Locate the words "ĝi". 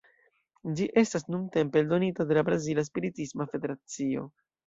0.77-0.85